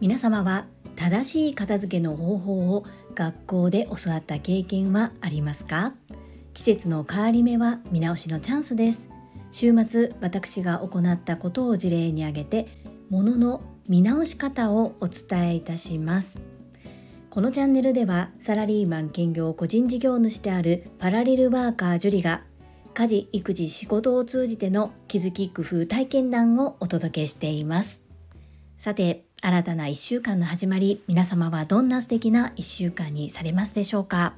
[0.00, 2.84] 皆様は正しい片付けの方法を
[3.14, 5.94] 学校で教わった経験はありますか？
[6.54, 9.08] 季節の変わり目は見直しのチャンスです。
[9.52, 12.66] 週末私が行ったことを事例に挙げて
[13.08, 16.38] 物の見直し方をお伝えいたします。
[17.30, 22.42] このチャンネルではサラリーマン兼業個人事業主であるパラレルワーカージュリが
[22.98, 28.00] 家事育児仕事を通じての気づき工夫体験談をお届けしています。
[28.78, 34.32] さて新たな1週間の始まり皆様はどんな素敵な1週間にされますでしょうか？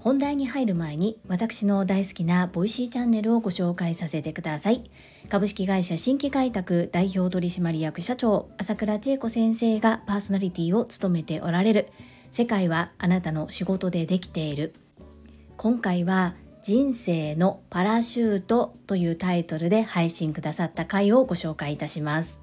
[0.00, 4.90] 本題に入る前に私の大好きなボイシーチャンネルをご紹介させてください。
[5.28, 11.90] 株式会社新規開拓代表取締役社長朝倉千恵子先生がパーソナリティを務めておられる。
[12.32, 14.72] 世界はあなたの仕事でできている。
[15.58, 22.40] 今回は人生のパラシュートというタイトルで配信くださった回をご紹介いたします。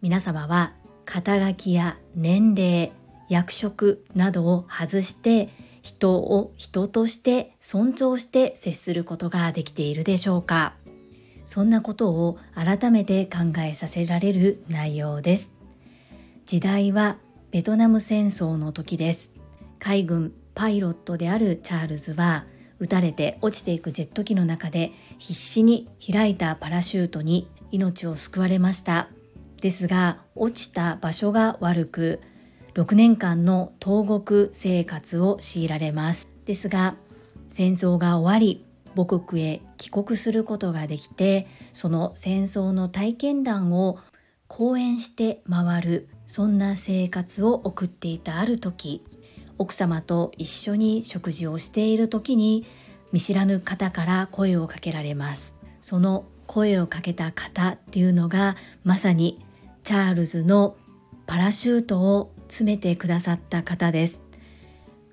[0.00, 2.92] 皆様は肩書きや年齢
[3.28, 5.48] 役職などを外して
[5.82, 10.74] 人を人として尊重して接することができているでしょうか。
[11.44, 15.52] そんなことを改めて考えさせられる内容です。
[16.46, 17.16] 時代は
[17.50, 19.32] ベトナム戦争の時です。
[19.80, 22.44] 海軍パイロットであるチャールズは
[22.78, 29.08] 撃たれて落ちていくジェット機の中で必死に開いたパラシュートに命を救われました。
[29.60, 32.20] ですが落ちた場所が悪く
[32.74, 36.28] 6年間の投獄生活を強いられます。
[36.44, 36.96] ですが
[37.48, 38.64] 戦争が終わり
[38.96, 43.98] 母国へ帰国することができてその戦争の体験談を
[44.46, 49.04] 講演して回るそんな生活を送っていたある時
[49.58, 52.66] 奥様と一緒に食事をしている時に
[53.12, 55.54] 見知らぬ方から声をかけられます。
[55.80, 59.44] その声をかけた方っていうのがまさに
[59.82, 60.76] チャールズの
[61.26, 64.22] パラシュートを詰めてくださった方です。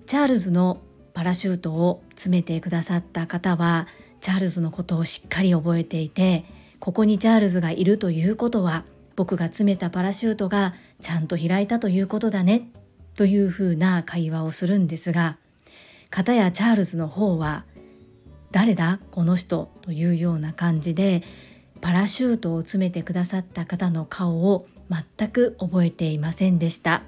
[0.05, 0.81] チャールズの
[1.13, 3.87] パラシュートを詰めてくださった方は
[4.19, 6.45] チャールズのことをしっかり覚えていて
[6.79, 12.69] ここにチャールズがいるということは僕が詰めたパラシュートがちゃんと開いたということだね。
[13.21, 15.37] というふうな会話をするんですが
[16.09, 17.65] 片やチャールズの方は
[18.49, 21.21] 誰だこの人というような感じで
[21.81, 27.03] パラシュートを詰めてくださった方の顔を全く覚えていませんでした。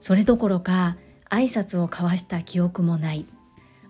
[0.00, 0.96] それどころか
[1.28, 3.26] 挨拶を交わした記憶もない。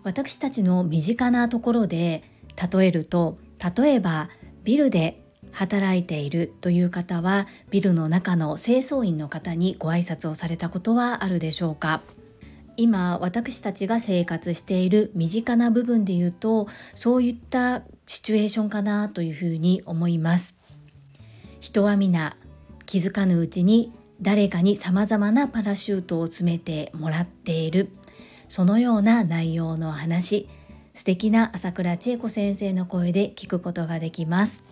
[0.03, 2.25] 私たちの身近なところで
[2.73, 3.39] 例えると
[3.77, 4.29] 例えば
[4.65, 5.23] ビルで
[5.53, 12.03] 働いているという方はビルの中の清掃員の方にご挨拶をされたことはあるでしょうか？
[12.77, 20.55] 今私たちが生活している身近な部分で言うとそういったシチュエーションかなというふうに思います。
[21.61, 22.37] 人は皆
[22.87, 23.93] 気づかぬうちに
[24.23, 27.89] 誰かに様々なパラシュートを詰めてもらっている。
[28.49, 30.49] そのような内容の話
[30.95, 34.65] 素敵な朝倉千恵子先生の声で聞くことができます。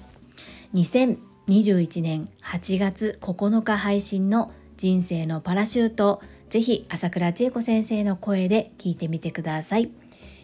[0.74, 9.90] 2021年8月9日配信の人生のパラシュートぜひ朝倉千恵子先生の声で聞いてみてください。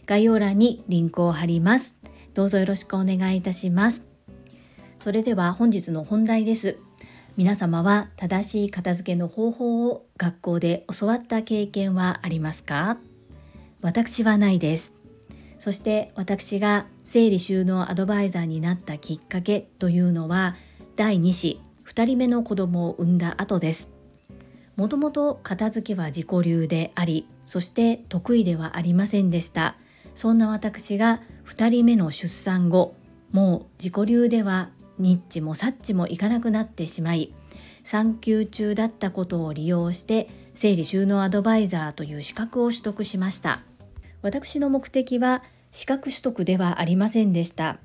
[0.07, 1.95] 概要欄にリンクを貼ります。
[2.35, 4.03] どうぞよろしくお願いいたします。
[4.99, 6.79] それでは本日の本題です。
[7.37, 12.99] 皆様は正しい片付けの方法を学校で教わった経験はありますか？
[13.81, 14.95] 私はないです。
[15.63, 20.57] そして私が整理収納アドバイザーになったきっかけというのは
[20.97, 23.89] 第2子2人目の子供を産んだ後です。
[24.75, 29.77] もともと片付けは自己流でありそして得意ではありませんでした。
[30.17, 32.97] そんな私が2人目の出産後
[33.31, 37.33] もう自己流ではニッチもサッチもいかなくなってしまい
[37.85, 43.63] 産休中だったことを利用して整理収納アドバイザーという資格を取得しました。
[44.23, 47.79] 私の目的は資格取得ではありませんでした。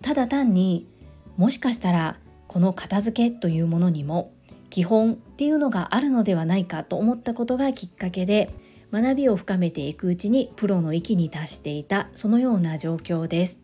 [0.00, 0.86] ただ単に
[1.36, 2.18] もしかしたら
[2.48, 4.32] この片付けというものにも
[4.70, 8.50] 基本っていうのがあるのではないかと思ったことがきっかけで
[8.92, 13.60] 学びを深めていくうちにプロの域に達していたそのような状況です。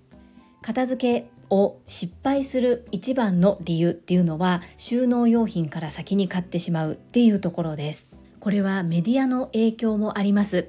[0.63, 8.09] 片付けを失敗する一番の理由っていうのは収納用品から先に買ってしまうっていうところです。
[8.41, 10.69] これはメディアの影響もあります。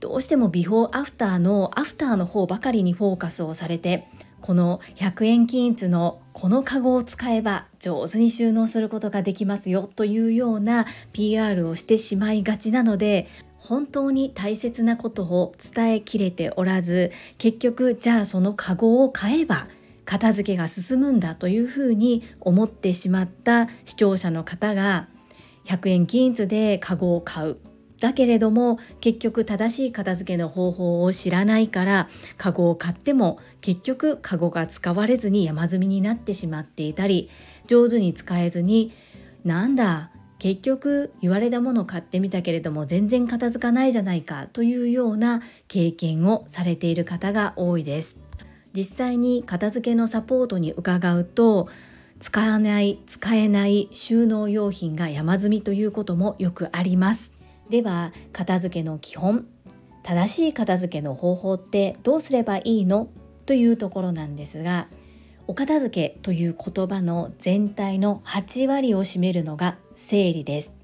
[0.00, 4.08] どうしてもビフォーアフターのアフターの方ばかりにフォーカスをされて
[4.40, 13.26] この100円均一のこのカゴを使えば上手に収納することができますよというような PR をしてしまいがちなので
[13.56, 19.66] 本当に大切なことを伝えきれておらず結局じゃあそのカゴを買えば
[20.04, 25.08] 片付けが進むんだというふうに思ってしまった視聴者の方が
[25.64, 27.56] 100円均一でカゴを買う。
[28.00, 37.30] だけれども結局正しい片付けの方法を知らないからカゴを買っても結局カゴが使われずに山積みになってしまっていたり
[37.66, 38.92] 上手に使えずに
[39.44, 48.18] なんだ結局言われたもの買ってみたけれども全然片付かないじゃないかというような経験をされている方が多いです。
[48.74, 51.68] 実際に片付けのサポートに伺うと
[52.18, 57.33] 使わない使えない収納用品が山積みということもよくあります
[57.70, 59.46] では片付けの基本
[60.02, 63.08] 正しい片付けの方法ってどうすればいいの？
[63.46, 64.88] というところなんですが
[65.46, 70.74] お片付けという言葉の全体の8割を占めるのが整理です。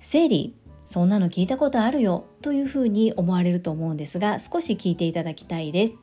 [0.00, 0.56] 整理
[0.86, 5.94] そんなの聞いたことあるよというふうに思われると思うんですが少し聞いていただきたいです。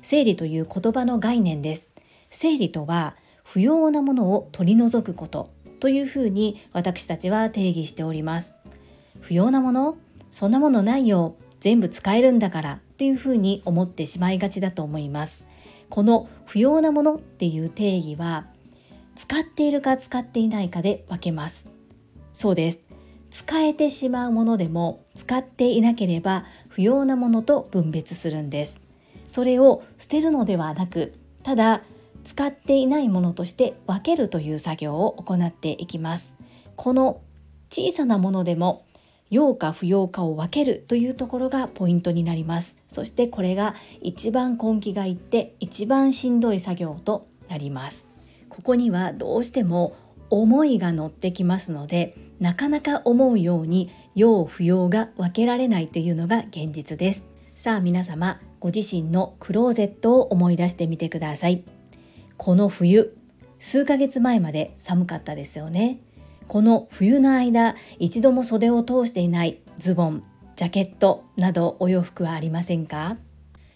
[0.00, 1.90] 整理という言葉の概念です。
[2.30, 5.50] 整理とは不要なものを取り除くこと
[5.80, 8.54] というふうに私たちは定義しております。
[9.22, 9.96] 不要なもの
[10.30, 15.46] そんなものないよ全部使えるんだからっていうふうに思ってしまいがちだと思います。
[15.88, 18.46] この不要なものっていう定義は
[19.14, 21.66] 使っているか使っていないかで分けます。
[22.32, 22.80] そうです。
[23.30, 28.80] 使えてしまうものでも使っていなければ不要なものと分別するんです。
[29.28, 31.82] それを捨てるのではなくただ
[32.24, 36.34] 使っていないものとして分けるという作業を行っていきます。
[36.76, 37.20] この
[37.70, 38.84] 小さなものでも
[39.32, 42.76] 用か不要かを分けるというところがポイントになります。
[42.90, 48.06] そしてこれが一番根気がいって一番しんどい作業となります。
[48.50, 49.96] ここにはどうしても
[50.28, 57.24] 思いが乗ってきますのでなかなか思うように用不要が分けられないというのが現実です。
[57.54, 61.64] さあ皆様ご自身のクローゼットを思い出してみてください。
[62.36, 63.16] この冬
[63.58, 66.00] 数ヶ月前まで寒かったですよね。
[66.52, 70.22] この冬の間一度も袖を通していないズボン
[70.54, 73.16] ジャケットなどお洋服はありませんか？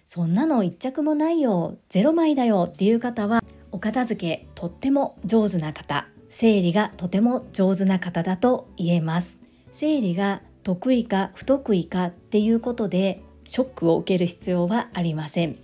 [0.04, 3.42] そんなの一着もないよ0枚だよっていう方は
[3.72, 9.38] お片付けとっても上手な方整理がとても上手な方だと言えます。
[9.72, 15.56] 整理が得意か不得意かっていうことでショックを受ける必要はありません。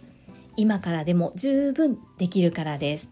[0.57, 3.12] 今からでも十分できるからです。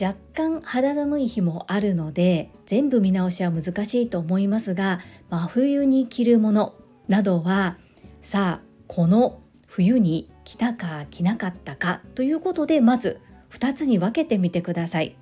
[0.00, 6.74] 若干肌寒い日もあるので全部見直しは難しいと思いますが真冬に着るもの
[7.08, 7.78] などは
[8.22, 15.16] さあこの冬に着たか着なかったかということでまず2つに分けてみてください。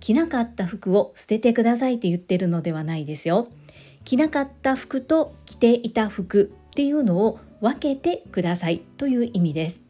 [0.00, 3.48] 着なかった服を捨ててくださいって言ってるのではないですよ。
[4.04, 9.82] 着なかった服と着ていた服っていうのを分けてくださいという意味です。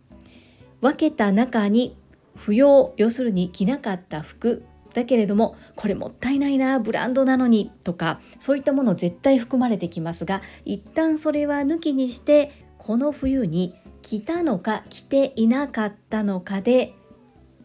[0.80, 1.96] 分けた中に
[2.38, 4.64] 不要要するに着なかった服。
[4.94, 16.94] だけれどもこれもったいないなブランドなのにとかそういったもの絶対含まれてきますが一旦それは抜きにしてこの冬に着たのか着ていなかったのかで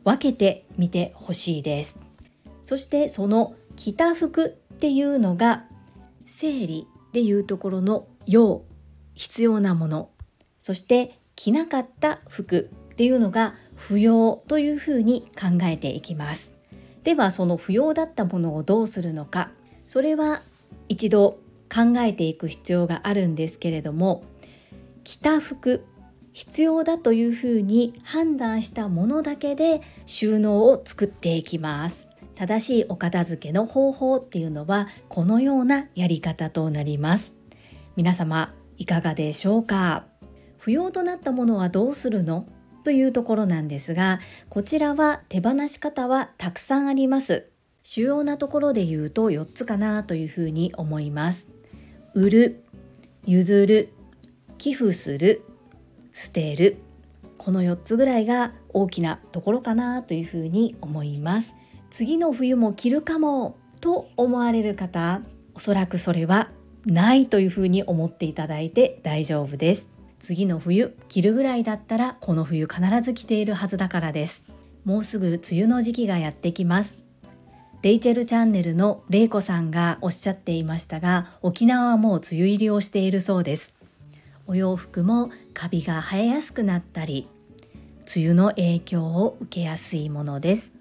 [0.04, 2.00] 分けてみてほしいです。
[2.62, 5.66] そしてその着た服っていうのが
[6.26, 8.64] 生理でいうところの用
[9.14, 10.10] 必要なもの。
[10.60, 16.54] そして着なかった服っていうのが不要というふうに考えていきます。
[17.04, 19.52] ではその不要だったものをどうするのか。
[19.86, 20.42] それは
[20.90, 21.40] 一度
[21.74, 24.24] 考えていく必要があるんですけれども。
[25.04, 25.84] 着た服
[26.32, 32.08] 必要だというふうに判断したものだけで収納を作っていきます。
[32.36, 37.36] 正しいお片付けの方法っていうのはこのようなやり方となります。
[37.96, 40.06] 皆様いかがでしょうか？
[40.58, 42.48] 不要となったものはどうするの？
[42.84, 47.48] というところなんですがこちらは手放し方はたくさんあります。
[47.84, 51.50] 主要なところで言うと4つかなというふうに思います。
[52.14, 52.64] 売る
[53.26, 53.90] 譲る
[54.58, 55.44] 寄付する
[56.14, 56.78] 捨てる。
[57.38, 61.56] この4つぐらいが大きなところかなというふうに思います。
[61.90, 65.22] 次の冬も着るかもと思われる方
[65.54, 66.50] おそらくそれは
[66.86, 69.93] ないというふうに思っていただいて大丈夫です。
[70.24, 74.46] 次の冬着るぐらいだったらこの冬必ず着ているはずだからです。
[74.86, 76.98] もうすぐ梅雨の時期がやってきます。
[77.82, 83.74] レイチェルチャンネルのレイコさんがおっしゃっていましたが沖縄はもう梅雨入りをしているそうです。
[84.48, 87.28] お洋服もカビが生えやすくなったり
[88.16, 90.72] 梅雨の影響を受けやすいものです。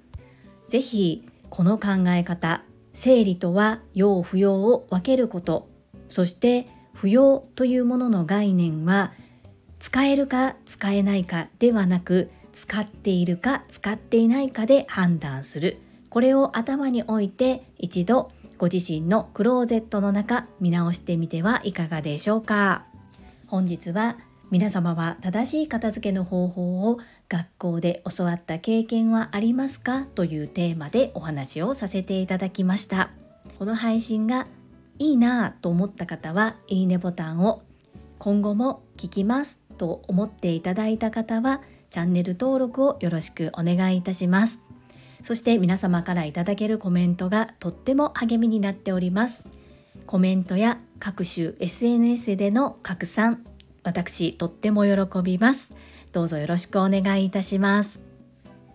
[0.69, 2.63] ぜひこの考え方
[2.95, 5.69] 生理とは要不要を分けること
[6.09, 9.13] そして不要というものの概念は
[9.83, 15.79] 使えるか使えないかではなく使っているか使っていないかで判断する。
[16.09, 22.87] これを頭に置いて一度ご自身のクローゼットの中見直してみてはいかがでしょうか。
[23.49, 24.19] 本日は
[24.53, 30.07] 皆様は正しい片付けの方法を学校で教わった経験はありますか？
[30.15, 33.11] というテーマでお話をさせていただきました。
[33.59, 34.47] この配信が
[35.01, 37.62] いいなぁと思った方はいいねボタンを
[38.21, 39.62] 今後も聞きます。
[39.83, 41.61] と思っていただいた方は
[41.91, 44.61] チャンネル登録をよろしくお願いいたします
[45.23, 49.45] そして皆様からいただけるコメントがとっても励みになっております。
[50.07, 53.45] コメントや各種 SNS での拡散、
[53.85, 55.73] 私とっても喜びます。
[56.11, 58.01] どうぞよろしくお願いいたします。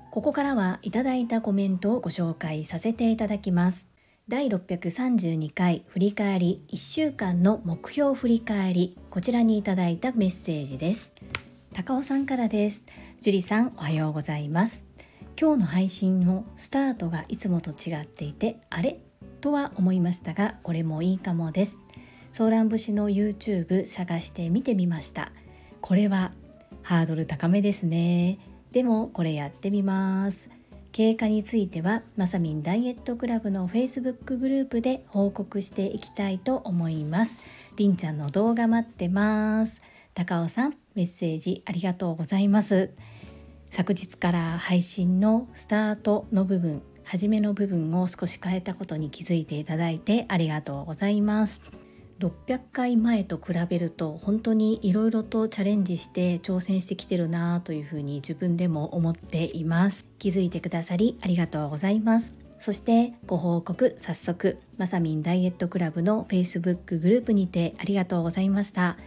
[0.10, 3.97] ここからはいただいたコメントをご紹介させていただきます。
[4.30, 6.62] 第632回振り返り。
[6.68, 8.98] 1週間の目標振り返り。
[9.10, 11.14] こちらにいただいたメッセージです。
[11.74, 12.84] 高尾さんからです。
[13.22, 14.86] 樹里さんおはようございます。
[15.40, 19.00] 今日の配信のスタートがいつもと違っていてあれ？
[19.40, 21.80] とは思いましたがこれもいいかもです。
[22.34, 25.32] ソーラン節の YouTube 探して見てみました。
[25.80, 26.34] これは
[26.84, 28.40] ハードル高めですね。
[28.74, 30.50] でもこれやってみます。
[30.98, 37.40] 経過についてはまさみんダイエットクラブの Facebook グループで報告していきたいと思います。
[37.76, 39.84] りんちゃんの動画待ってます。
[40.16, 42.90] 高尾さんメッセージありがとうございます。
[43.70, 51.62] 昨日から配信のスタートの部分初めの部分を少し変えたことに気づいていただいてありがとうございます。
[52.20, 60.06] 600回前と比べると本当にいろいろとチャレンジして挑戦してきてるなというふうに自分でも思っています。
[60.18, 62.34] 気づいてくださりありがとうございます。
[62.60, 68.98] そしてご報告早速まさみんダイエットクラブの Facebook グループにてありがとうございました。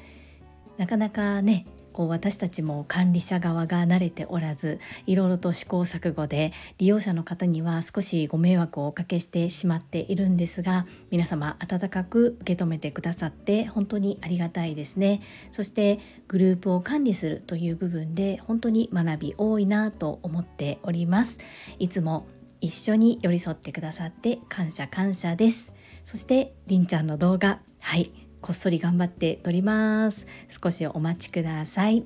[0.79, 15.21] なかなかねこう私たちも管理者側が慣れておらずいろいろと試行錯誤で利用者の方には少しご迷惑をおかけしてしまっているんですが皆様温かく受け止めてくださって本当にありがたいですね。
[15.51, 21.39] そしてグループを管理するという部分で本当に学び多いなと思っております。
[21.79, 22.27] いつも
[22.61, 25.75] 一緒に寄り添ってくださって感謝感謝です。
[26.05, 27.61] そしてりんちゃんの動画。
[27.81, 28.30] はい。
[28.41, 30.27] こっそり頑張って撮ります。
[30.49, 32.05] 少しお待ちください。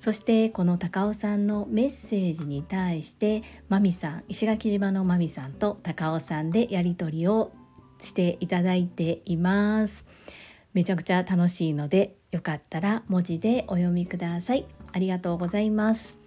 [0.00, 7.52] そしてこの高尾さんのメッセージに対してまみさん石垣島のまみさんと高尾さんでやり取りを
[8.00, 10.06] していただいています。
[10.72, 14.66] めちゃくちゃ楽しいのでよかったら文字でお読みください。
[14.92, 16.18] ありがとうございます。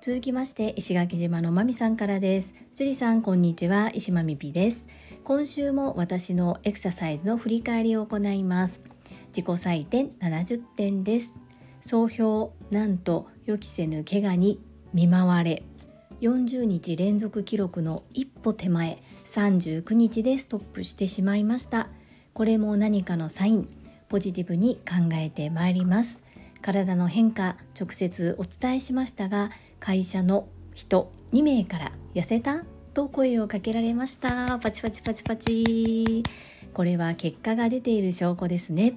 [0.00, 2.54] 続きまして石垣島のまみさんからです。
[2.74, 3.90] 樹里さんこんにちは。
[3.94, 4.88] 石まみぴです。
[5.24, 8.82] 今週も私のエクササイズの振り返りを行います。
[9.28, 11.34] 自己採点70点です。
[11.80, 14.60] 総評なんと予期せぬ怪我に
[14.92, 15.62] 見舞われ。
[16.20, 19.00] 40日連続記録の一歩手前。
[19.26, 21.88] 39日でストップしてしまいました。
[22.34, 23.68] これも何かのサイン
[24.08, 26.20] ポジティブに考えてまいります。
[26.60, 34.58] 体の変化直接お伝えしましたが会社の人2名から痩せたと声をかけられました。
[34.58, 36.22] パチパチパチパチ。
[36.74, 38.94] これは結果が出ている証拠ですね。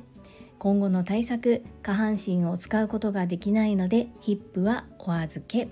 [0.60, 5.70] 今後の対策下半身を使うことができないのでヒップはお預け。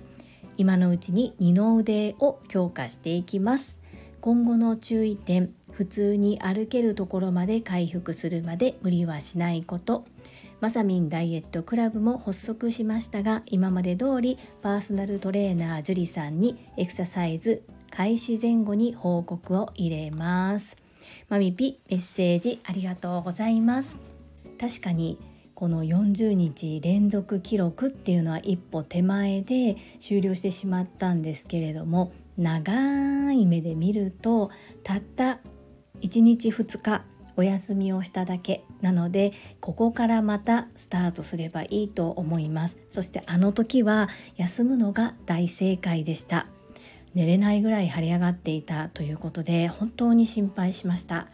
[0.56, 3.80] 今のうちに二の腕を強化していきます。
[4.22, 10.06] 今後の注意点普通に歩けるところまで回復するまで無理はしないこと。
[10.62, 17.64] まさみんダイエットクラブも発足しましたが今まで通りパーソナルトレーナー樹里さんにエクササイズ
[17.96, 20.76] 開始前後に報告を入れます。
[21.30, 24.00] マミピメッセージありがとうございます。
[24.60, 25.20] 確かに
[25.54, 34.50] この40日連続記録っていうのは一歩手前で終了してしまったんですけれども長い目で見ると
[34.84, 35.40] たった
[36.02, 37.04] 1日2日
[37.36, 42.80] お休みをしただけなのでここからまたスタートすればいいと思います。
[42.90, 46.48] そしてあの時は休むのが大正解でした。
[47.14, 51.28] 寝れないぐらい腫れ上がっていたということで本当に心配しました。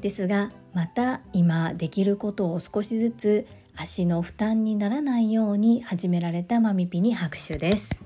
[0.00, 3.46] ですがまた今できることを少しずつ
[3.76, 7.96] 足の負担にならないように始められたマミピに拍手です。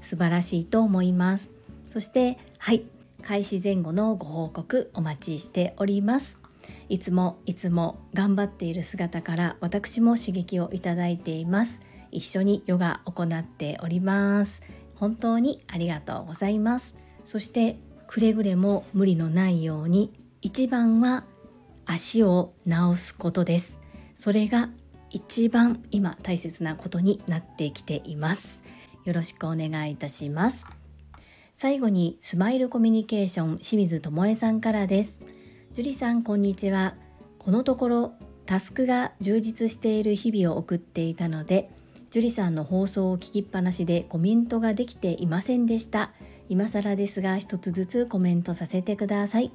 [0.00, 1.50] 素晴らしいと思います。
[1.86, 2.84] そしてはい
[3.22, 6.38] 開始前後のご報告お待ちしております。
[6.88, 11.82] いつもいつも頑張っている姿から私も刺激をいただいています。
[12.12, 14.62] 一緒にヨガ行っております。
[14.96, 16.96] 本当にありがとうございます。
[17.24, 20.12] そしてくれぐれも無理のないように
[20.42, 21.24] 一番は
[21.86, 23.80] 足を治すことです。
[24.14, 24.70] それが
[25.10, 28.62] 一番今大切なことになってきています。
[29.04, 30.66] よろしくお願いいたします。
[31.54, 35.18] 最後にスマイルコミュニケーション清水智恵さんからです。
[35.74, 36.96] 樹里さんこんにちは。
[37.38, 38.12] このところ
[38.46, 41.70] タスクが充実している日々を送っていたので
[42.16, 46.12] 樹里さんの放送を聞きっぱなしでコメントができていませんでした。
[46.48, 49.52] 今更ですが一つずつコメントさせてください。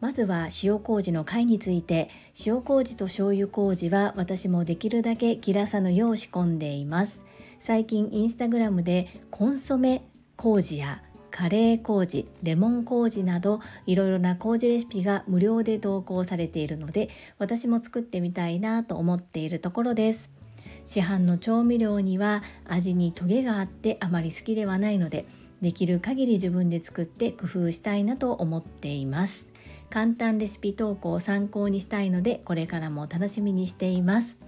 [0.00, 2.10] まずは塩麹の貝について
[2.44, 7.24] 塩麹と醤油麹は私もできるだけ切らさぬよう仕込んでいます。
[7.60, 10.02] 最近インスタグラムでコンソメ
[10.34, 20.39] 麹やカレー麹レモン麹などいろいろな麹レシピが無料で投稿されているので私も作ってみたいなと思っているところです。
[20.90, 25.24] 市販の調味料には味にトゲがあってあまり好きではないので
[25.60, 29.48] できる限り自分で作って工夫したいなと思っています。
[29.88, 34.40] 簡単レシピ投稿を参考にしたいのでこれからも楽しみにしています。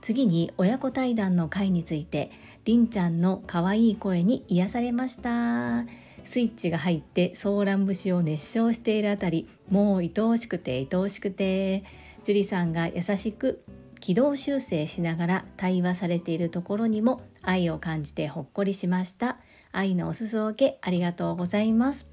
[0.00, 2.30] 次に親子対談の回について
[2.64, 5.84] りんちゃんの可愛い声に癒されました。
[6.24, 11.84] スイッチが入ってソーラン節を熱唱しているあたりもう愛おしくて愛おしくて。
[12.24, 13.64] 樹里さんが優しく
[14.02, 19.38] 軌道修正しながら対話されているところにも愛を感じてほっこりしました。
[19.70, 22.08] 愛のお裾分けありがとうございます。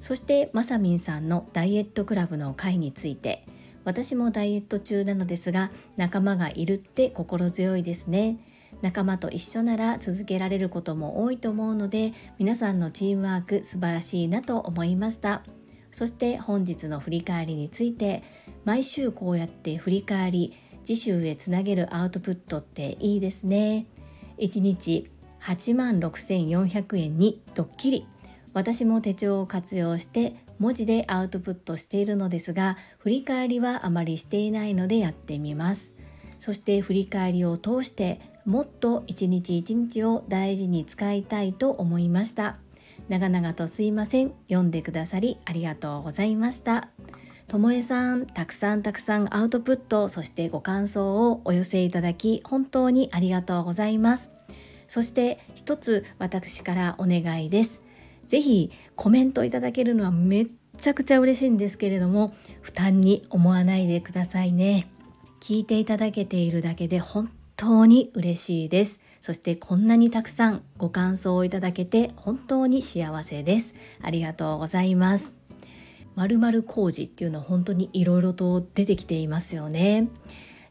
[0.00, 3.46] そしてまさみんさんのダイエットクラブの会について。
[3.84, 8.38] 私もダイエット中なのですが仲間がいるって心強いですね。
[8.82, 15.44] 仲間と一緒なら続けられることも多いと思うので皆さんのチームワーク素晴らしいなと思いました。
[15.92, 18.22] そして本日の振り返りについて
[18.64, 23.86] 毎週こうやって振り返り次週へつなげるアウトプットっていいですね。
[24.38, 25.10] 1日
[25.40, 28.06] 8万6400円にドッキリ。
[28.52, 35.94] 私も手帳を活用して文字でアウトプットしているのですが振り返りはあまりしていないのでやってみます。
[36.38, 42.58] そして振り返りを通してもっと一日一日を大事に使いたいと思いました。
[43.08, 44.32] 長々とすいません。
[44.48, 46.88] 読んでくださりありがとうございました。
[47.50, 54.30] ともえさんたくさんたくさんアウトプットそしてご感想をお寄せいただき本当にありがとうございます。
[54.86, 57.82] そして一つ私からお願いです。
[58.28, 60.46] ぜひコメントいただけるのはめっ
[60.78, 64.88] ちゃくちゃ嬉しいんですけれども負担に思わないでくださいね。
[65.40, 69.00] 聞いていただけているだけで本当に嬉しいです。
[69.20, 73.74] そしてこんなにたくさんご感想をいただけて本当に幸せです。
[74.00, 75.39] ありがとうございます。
[76.38, 80.08] まる工事っていうのは本当にいろいろと出てきていますよね。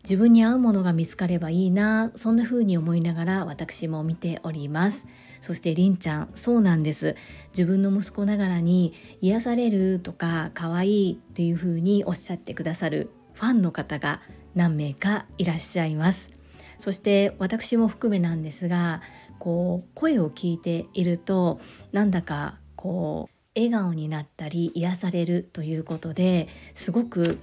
[0.03, 5.05] 自分に合うものが見つかればいいなそんな風に思いながら私も見ております。
[5.41, 7.15] そしてりんちゃんそうなんです。
[7.49, 14.21] 自分の息子ながらに癒されるとか可愛いっていう風におっしゃってくださるファンの方が
[14.55, 16.31] 何名かいらっしゃいます。
[16.77, 19.01] そして私も含めなんですが
[19.37, 21.59] こう声を聞いていると
[21.91, 27.39] なんだかこう笑顔になったり癒されるということですごく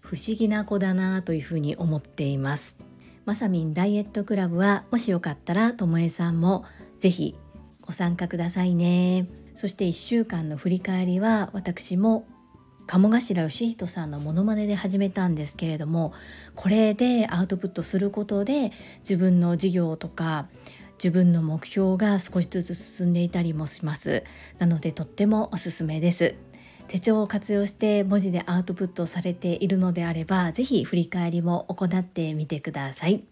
[0.00, 2.76] 不思議な子だなというふうに思っています。
[3.26, 6.64] まさみんダイエットクラブはもしよかったらともえさんも
[6.98, 7.36] ぜひ
[7.82, 9.28] ご参加くださいね。
[9.54, 12.24] そして1週間の振り返りは私も
[12.86, 16.14] 鴨頭義人さんのモノマネで始めたんですけれども
[16.54, 20.48] これでアウトプットすることで自分の事業とか
[20.98, 24.24] 自分の目標が少しずつ進んでいたりもします。
[24.58, 26.34] なのでとってもおすすめです。
[26.88, 33.22] 手帳を活用して文字でアウトプットされているのであれば是非振り返りも行ってみてください。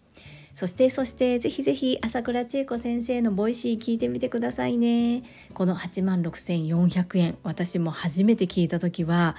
[0.53, 5.23] そしてそしてぜひぜひ朝倉千恵子先生のボイシー聞いてみてくださいね。
[5.53, 9.35] この8万6400円私も初めて聞いた時は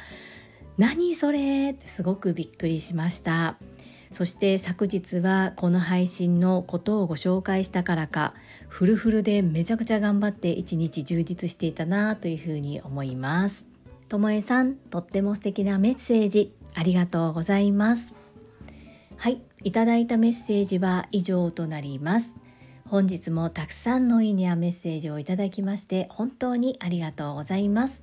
[0.76, 1.70] 何それ？
[1.70, 3.56] ってすごくびっくりしました。
[4.10, 8.34] そして昨日はこの配信のことをご紹介したからか
[8.68, 13.66] フルフルでめちゃくちゃ頑張って一日充実していたなというふうに思います。
[14.08, 18.14] ともえさんとっても素敵なメッセージありがとうございます。
[19.16, 22.36] はいいただいたメッセージは以上となります。
[22.86, 28.02] 本日もたくさんのいいねやメッセージをいただきまして本当にありがとうございます。